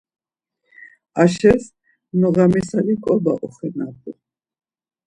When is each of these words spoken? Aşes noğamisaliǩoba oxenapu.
Aşes 1.21 1.63
noğamisaliǩoba 2.19 3.33
oxenapu. 3.45 4.11